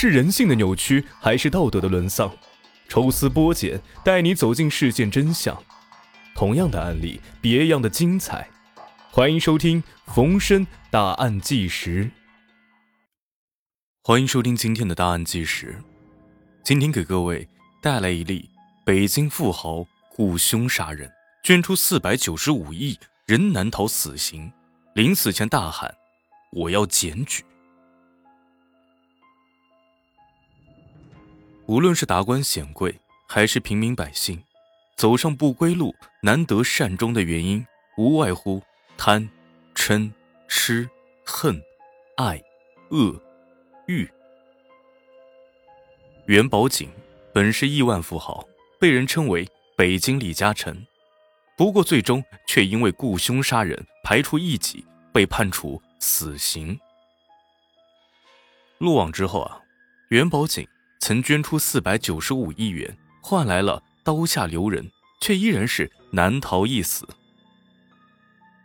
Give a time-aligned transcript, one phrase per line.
[0.00, 2.30] 是人性的扭曲，还是道德的沦丧？
[2.88, 5.60] 抽丝剥茧，带你走进事件真相。
[6.36, 8.48] 同样的案例，别样的精彩。
[9.10, 9.82] 欢迎收听
[10.14, 12.04] 《逢申大案纪实》。
[14.04, 15.76] 欢迎收听今天的大案纪实。
[16.62, 17.48] 今天给各位
[17.82, 18.48] 带来一例
[18.84, 21.10] 北京富豪雇凶杀人，
[21.42, 22.96] 捐出四百九十五亿，
[23.26, 24.52] 仍难逃死刑。
[24.94, 25.92] 临死前大喊
[26.54, 27.44] ：“我要检举。”
[31.68, 34.42] 无论是达官显贵，还是平民百姓，
[34.96, 37.64] 走上不归路、难得善终的原因，
[37.98, 38.62] 无外乎
[38.96, 39.28] 贪、
[39.74, 40.10] 嗔、
[40.48, 40.88] 痴、
[41.26, 41.62] 恨、
[42.16, 42.42] 爱、
[42.88, 43.22] 恶、
[43.86, 44.08] 欲。
[46.24, 46.90] 元宝景
[47.34, 48.42] 本是亿万富豪，
[48.80, 50.86] 被人称为北京李嘉诚，
[51.54, 56.80] 不过最终却因为雇凶杀人，排除异己，被判处死刑。
[58.78, 59.60] 落网之后啊，
[60.08, 60.66] 元宝景。
[61.00, 67.08] 曾捐出四百九十五亿元，换来了刀下留人，却依然是难逃一死。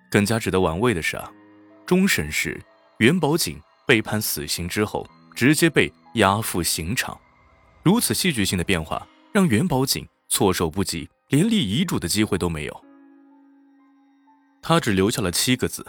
[0.09, 1.31] 更加值得玩味的是啊，
[1.85, 2.61] 终审时
[2.97, 7.19] 袁宝景被判死刑之后，直接被押赴刑场。
[7.81, 12.83] 如此戏剧性的变化，让袁宝景措手不及，连立遗嘱的机会都没有。
[14.61, 15.86] 他只留下了七个字：“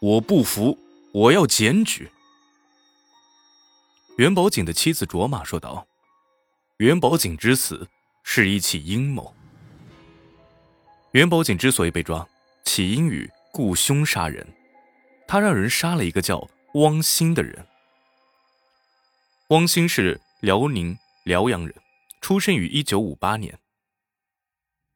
[0.00, 0.78] 我不服，
[1.12, 2.08] 我要检举。”
[4.16, 5.86] 袁宝景的妻子卓玛说道
[6.78, 7.86] ：“袁宝景之死
[8.22, 9.34] 是一起阴谋。
[11.10, 12.26] 袁宝景之所以被抓，
[12.64, 14.46] 起因于雇凶杀人。
[15.28, 17.66] 他让人杀了一个叫汪兴的人。
[19.48, 21.74] 汪兴是辽宁辽阳人，
[22.22, 23.58] 出生于一九五八年。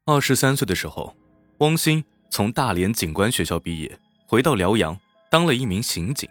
[0.05, 1.15] 二十三岁的时候，
[1.59, 6.27] 汪兴从大连警官学校毕业，回到辽阳当了一名刑警。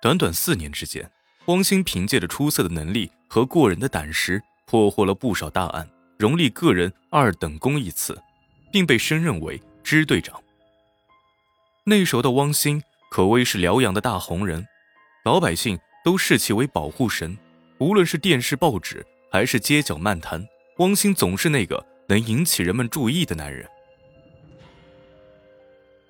[0.00, 1.06] 短短四年之间。”
[1.48, 8.20] 汪兴凭借着出色的能力和过人的胆识，破获了不少大案，荣立个人二等功一次，
[8.70, 10.38] 并被升任为支队长。
[11.84, 14.66] 那时候的汪兴可谓是辽阳的大红人，
[15.24, 17.36] 老百姓都视其为保护神。
[17.78, 23.66] 无论是电视、报纸，还是街角漫谈，汪兴总是那个能引起人们注意的男人。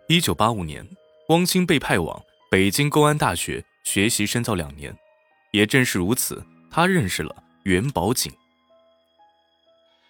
[0.08, 0.84] 一九八五年，
[1.28, 4.92] 汪兴被派往北京公安大学学习深造两年。
[5.50, 8.32] 也正是如此，他认识了袁宝景。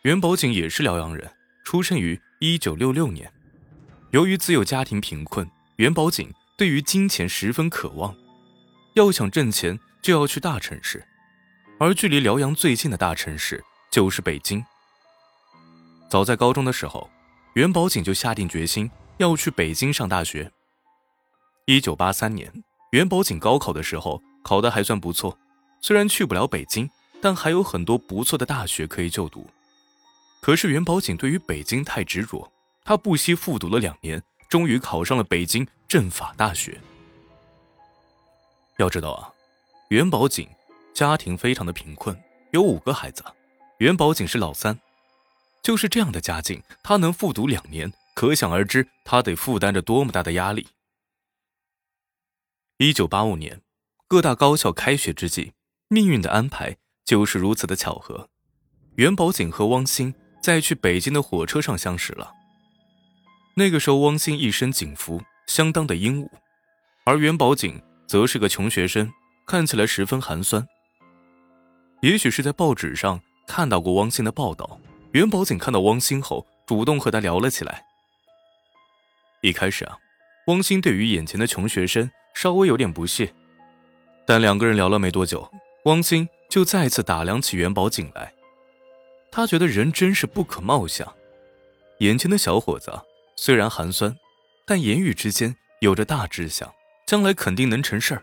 [0.03, 1.31] 袁宝景也是辽阳人，
[1.65, 3.33] 出生于一九六六年。
[4.11, 8.17] 由于自幼家庭贫困，袁宝景对于金钱十分渴望，
[8.95, 11.07] 要想挣钱就要去大城市，
[11.79, 14.65] 而距离辽阳最近的大城市就是北京。
[16.09, 17.11] 早在高中的时候，
[17.55, 20.51] 袁宝景就下定决心要去北京上大学。
[21.67, 22.51] 一九八三年，
[22.93, 24.23] 袁宝景高考的时候。
[24.43, 25.39] 考得还算不错，
[25.81, 26.89] 虽然去不了北京，
[27.21, 29.49] 但还有很多不错的大学可以就读。
[30.41, 32.51] 可是袁宝景对于北京太执着，
[32.85, 36.81] 他不惜复读了两年，终于考上了北京政法大学。
[38.79, 39.33] 要知道啊，
[39.89, 40.49] 袁宝景
[40.95, 42.17] 家庭非常的贫困，
[42.53, 43.25] 有五个孩子，
[43.79, 44.79] 袁宝景是老三，
[45.63, 50.69] 就是这样的家境，他能复读两年，可想而知他得负担着多么大的压力。
[52.79, 53.61] 一九八五年。
[54.11, 55.53] 各大高校开学之际，
[55.89, 56.75] 命运的安排
[57.05, 58.31] 就是如此的巧合。
[58.95, 62.33] 袁宝景和汪星在去北京的火车上相识了。
[63.55, 66.31] 那个时候，汪星一身警服，相当的英武，
[67.05, 69.13] 而袁宝景则是个穷学生，
[69.47, 70.67] 看起来十分寒酸。
[72.01, 74.81] 也许是在报纸上看到过汪星的报道，
[75.13, 77.85] 袁宝景看到汪星后，主动和他聊了起来。
[79.43, 79.99] 一开始啊，
[80.47, 83.35] 汪星对于眼前的穷学生稍微有点不屑。
[84.29, 85.51] 但两个人聊了没多久，
[85.87, 88.31] 汪兴就再次打量起元宝景来。
[89.31, 91.11] 他觉得人真是不可貌相。
[92.01, 92.93] 眼前的小伙子
[93.37, 94.15] 虽然寒酸，
[94.67, 96.71] 但言语之间有着大志向，
[97.07, 98.23] 将来肯定能成事儿。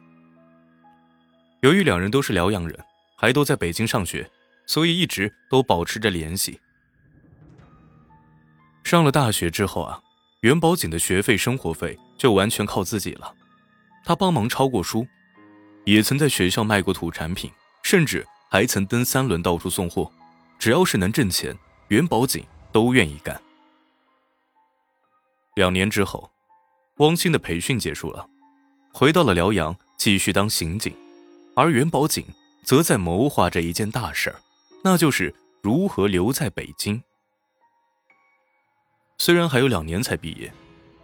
[1.61, 2.79] 由于两人都是辽阳人，
[3.17, 4.29] 还都在北京上学，
[4.67, 6.59] 所以一直都保持着联系。
[8.83, 9.99] 上了大学之后啊，
[10.41, 13.33] 元宝景的学费、生活费就完全靠自己了。
[14.05, 15.07] 他帮忙抄过书。
[15.85, 17.49] 也曾在学校卖过土产品，
[17.83, 20.11] 甚至还曾蹬三轮到处送货。
[20.57, 21.55] 只要是能挣钱，
[21.89, 23.39] 元宝井都愿意干。
[25.55, 26.31] 两年之后，
[26.97, 28.27] 汪鑫的培训结束了，
[28.91, 30.93] 回到了辽阳继续当刑警，
[31.55, 32.25] 而元宝井
[32.63, 34.41] 则在谋划着一件大事儿，
[34.83, 37.01] 那就是如何留在北京。
[39.17, 40.51] 虽然还有两年才毕业，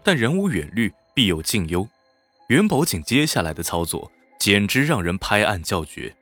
[0.03, 1.87] 但人无远虑，必有近忧。
[2.47, 4.11] 元宝井接下来的操作。
[4.41, 6.15] 简直让人拍案叫绝。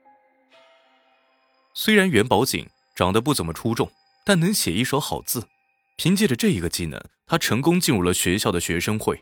[1.72, 3.90] 虽然元宝景长得不怎么出众，
[4.26, 5.48] 但能写一手好字。
[5.96, 9.18] 凭借着这一个技能，他成功进入了学校的学生会。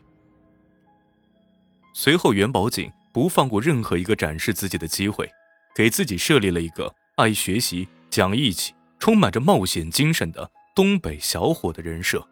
[1.93, 5.31] 随后，元宝景不放过任何一个展示自己的机会，
[5.73, 12.27] 给自己设立了一个爱学习、讲义气、充满着冒险精神的东北小伙的人设。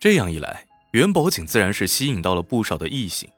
[0.00, 3.30] 这样一来，元宝景自然是吸引到了不少的异性。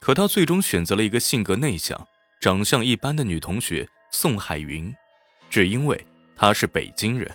[0.00, 2.08] 可他最终选择了一个性格内向、
[2.40, 4.94] 长相一般的女同学宋海云，
[5.50, 6.06] 只因为
[6.36, 7.30] 她是北京人。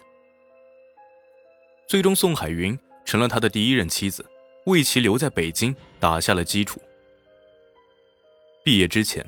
[1.88, 4.26] 最终，宋海云成了他的第一任妻子，
[4.66, 6.82] 为其留在北京打下了基础。
[8.64, 9.24] 毕业之前，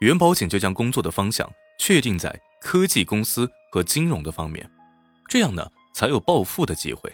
[0.00, 4.68] 元宝景就将工作的方向确定在科技公司和金融的方面，
[5.28, 7.10] 这样呢才有暴富的机会。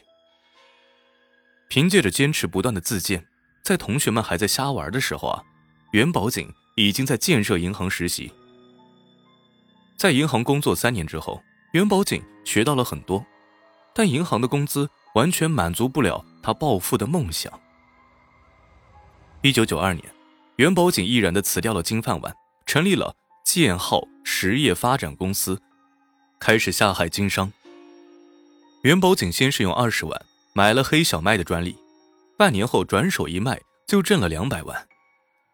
[1.69, 3.27] 凭借着坚持不断的自荐，
[3.63, 5.43] 在同学们还在瞎玩的时候啊。
[5.97, 8.31] 元宝景已经在建设银行实习，
[9.97, 13.25] 在银行工作三年之后，元宝景学到了很多，
[13.95, 17.51] 但银行的工资完全满足不了他暴富的梦想。
[19.41, 20.05] 一九九二年，
[20.57, 25.59] 元宝景毅然的辞掉了金饭碗，成立了建浩实业发展公司，
[26.39, 27.51] 开始下海经商。
[28.83, 31.75] 元宝景先是用二十万买了黑小麦的专利，
[32.37, 34.87] 半年后转手一卖就挣了两百万。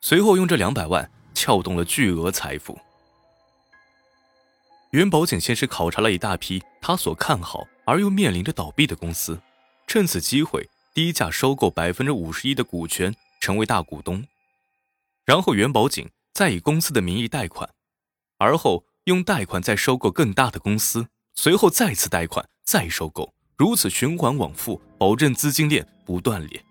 [0.02, 2.76] 随后用这两百万撬动了巨额财富。
[4.90, 9.40] 元宝景先是考察了一大批他所看好而又面临着倒闭的公司，
[9.86, 14.26] 趁此机会低价收购百分之五十一的股权，成为大股东。
[15.24, 17.70] 然后元宝景再以公司的名义贷款，
[18.38, 21.06] 而后用贷款再收购更大的公司，
[21.36, 26.62] 随后再次贷款再收购，如此循环往复，保证资金链不断裂。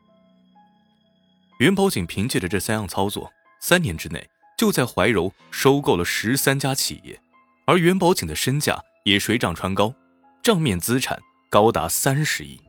[1.61, 4.27] 元宝景凭借着这三样操作，三年之内
[4.57, 7.21] 就在怀柔收购了十三家企业，
[7.67, 9.93] 而元宝景的身价也水涨船高，
[10.41, 11.21] 账面资产
[11.51, 12.59] 高达三十亿。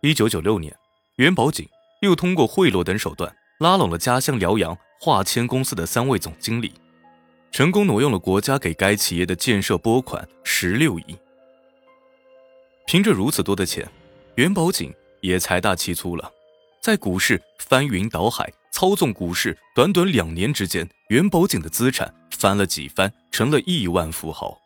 [0.00, 0.74] 一九九六年，
[1.16, 1.68] 元宝景
[2.00, 6.72] 又通过贿赂等手段拉拢了家乡辽阳化纤公司的三位总经理，
[7.52, 11.14] 成功挪用了国家给该企业的建设拨款十六亿。
[12.86, 13.86] 凭着如此多的钱，
[14.36, 14.90] 元宝景
[15.20, 16.32] 也财大气粗了。
[16.80, 24.58] 在股市翻云倒海，操纵股市，短短两年之间，袁宝景的资产翻了几番，成了亿万富豪。